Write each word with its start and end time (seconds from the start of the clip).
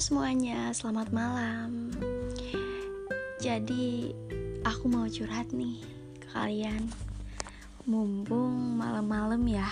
semuanya, 0.00 0.72
selamat 0.72 1.12
malam. 1.12 1.92
Jadi, 3.36 4.16
aku 4.64 4.88
mau 4.88 5.04
curhat 5.04 5.52
nih 5.52 5.84
ke 6.16 6.32
kalian. 6.32 6.88
Mumpung 7.84 8.80
malam-malam 8.80 9.44
ya. 9.44 9.68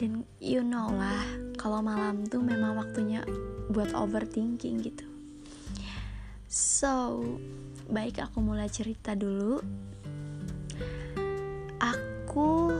Dan 0.00 0.24
you 0.40 0.64
know 0.64 0.88
lah, 0.88 1.28
kalau 1.60 1.84
malam 1.84 2.24
tuh 2.24 2.40
memang 2.40 2.80
waktunya 2.80 3.20
buat 3.68 3.92
overthinking 3.92 4.80
gitu. 4.80 5.04
So, 6.48 7.20
baik 7.84 8.24
aku 8.24 8.40
mulai 8.40 8.72
cerita 8.72 9.12
dulu. 9.12 9.60
Aku 11.76 12.72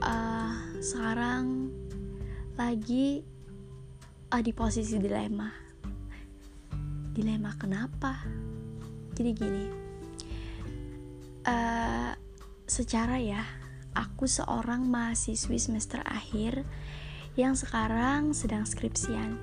uh, 0.00 0.56
sekarang 0.80 1.68
lagi 2.56 3.20
uh, 4.32 4.40
di 4.40 4.56
posisi 4.56 4.96
dilema 4.96 5.61
dilema 7.12 7.54
kenapa? 7.60 8.24
Jadi 9.12 9.30
gini 9.36 9.82
uh, 11.46 12.12
secara 12.66 13.18
ya 13.18 13.42
aku 13.92 14.24
seorang 14.24 14.88
mahasiswi 14.88 15.58
semester 15.60 16.00
akhir 16.06 16.64
yang 17.36 17.56
sekarang 17.56 18.36
sedang 18.36 18.64
skripsian. 18.64 19.36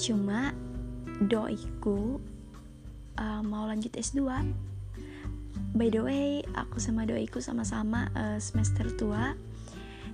Cuma 0.00 0.52
doiku 1.22 2.18
uh, 3.20 3.42
mau 3.44 3.64
lanjut 3.68 3.94
S2 3.94 4.20
by 5.74 5.88
the 5.90 6.02
way 6.02 6.42
aku 6.54 6.82
sama 6.82 7.06
doiku 7.06 7.38
sama-sama 7.38 8.10
uh, 8.14 8.38
semester 8.42 8.90
tua 8.94 9.38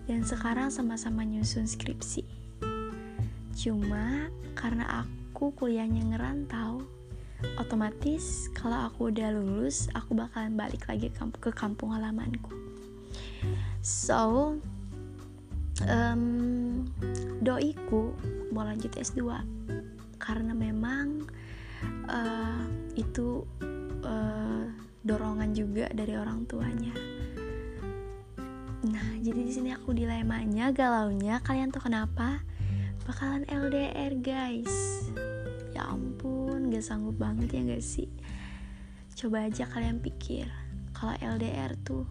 dan 0.09 0.27
sekarang 0.27 0.69
sama-sama 0.75 1.23
nyusun 1.23 1.71
skripsi. 1.71 2.27
Cuma 3.55 4.33
karena 4.57 5.07
aku 5.07 5.30
aku 5.41 5.57
kuliahnya 5.57 6.05
ngerantau 6.05 6.85
otomatis 7.57 8.53
kalau 8.53 8.77
aku 8.77 9.09
udah 9.09 9.33
lulus 9.33 9.89
aku 9.97 10.13
bakalan 10.13 10.53
balik 10.53 10.85
lagi 10.85 11.09
ke 11.17 11.49
kampung 11.57 11.97
halamanku. 11.97 12.53
So 13.81 14.53
um, 15.89 16.85
doiku 17.41 18.13
mau 18.53 18.69
lanjut 18.69 18.93
S2 18.93 19.41
karena 20.21 20.53
memang 20.53 21.25
uh, 22.05 22.69
itu 23.01 23.41
uh, 24.05 24.69
dorongan 25.01 25.57
juga 25.57 25.89
dari 25.89 26.21
orang 26.21 26.45
tuanya. 26.45 26.93
Nah 28.93 29.09
jadi 29.25 29.41
di 29.41 29.53
sini 29.57 29.73
aku 29.73 29.97
dilemanya 29.97 30.69
galaunya 30.69 31.41
kalian 31.41 31.73
tuh 31.73 31.81
kenapa 31.81 32.45
bakalan 33.11 33.43
LDR 33.51 34.15
guys. 34.23 35.03
Ya 35.75 35.83
ampun 35.91 36.71
gak 36.71 36.87
sanggup 36.87 37.19
banget 37.19 37.51
ya 37.59 37.75
gak 37.75 37.83
sih? 37.83 38.07
Coba 39.19 39.51
aja 39.51 39.67
kalian 39.67 39.99
pikir 39.99 40.47
kalau 40.95 41.19
LDR 41.19 41.75
tuh 41.83 42.07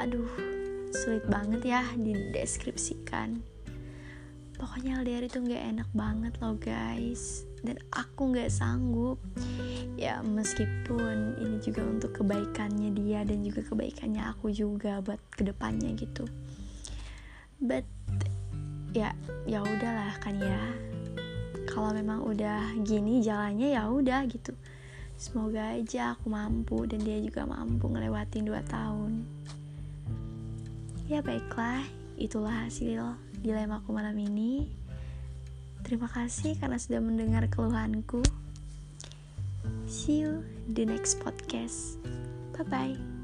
aduh 0.00 0.32
sulit 0.96 1.28
banget 1.28 1.60
ya 1.76 1.84
dideskripsikan. 1.92 3.44
Pokoknya 4.56 5.04
LDR 5.04 5.28
itu 5.28 5.44
gak 5.44 5.64
enak 5.68 5.90
banget 5.92 6.32
loh 6.40 6.56
guys. 6.56 7.44
Dan 7.60 7.76
aku 7.92 8.32
gak 8.32 8.48
sanggup. 8.48 9.20
Ya 10.00 10.24
meskipun 10.24 11.36
ini 11.36 11.60
juga 11.60 11.84
untuk 11.84 12.16
kebaikannya 12.24 12.96
dia 12.96 13.28
dan 13.28 13.44
juga 13.44 13.60
kebaikannya 13.60 14.24
aku 14.24 14.48
juga 14.56 15.04
buat 15.04 15.20
ke 15.36 15.44
depannya 15.44 15.92
gitu. 16.00 16.24
But 17.60 17.84
ya 18.96 19.12
ya 19.44 19.60
udahlah 19.60 20.16
kan 20.24 20.40
ya. 20.40 20.60
Kalau 21.68 21.92
memang 21.92 22.24
udah 22.24 22.72
gini 22.80 23.20
jalannya 23.20 23.76
ya 23.76 23.92
udah 23.92 24.24
gitu. 24.32 24.56
Semoga 25.16 25.76
aja 25.76 26.16
aku 26.16 26.32
mampu 26.32 26.88
dan 26.88 27.04
dia 27.04 27.20
juga 27.20 27.44
mampu 27.44 27.88
ngelewatin 27.92 28.48
2 28.48 28.72
tahun. 28.72 29.12
Ya 31.08 31.20
baiklah. 31.20 31.84
Itulah 32.16 32.64
hasil 32.64 33.12
dilemaku 33.44 33.92
malam 33.92 34.16
ini. 34.16 34.72
Terima 35.84 36.08
kasih 36.08 36.56
karena 36.56 36.80
sudah 36.80 37.00
mendengar 37.04 37.44
keluhanku. 37.52 38.24
See 39.84 40.24
you 40.24 40.40
the 40.72 40.88
next 40.88 41.20
podcast. 41.20 42.00
Bye 42.56 42.64
bye 42.66 43.15